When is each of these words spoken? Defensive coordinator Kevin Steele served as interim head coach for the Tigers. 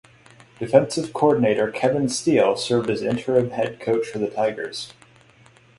Defensive 0.57 1.13
coordinator 1.13 1.69
Kevin 1.69 2.09
Steele 2.09 2.57
served 2.57 2.89
as 2.89 3.03
interim 3.03 3.51
head 3.51 3.79
coach 3.79 4.07
for 4.07 4.17
the 4.17 4.31
Tigers. 4.31 4.93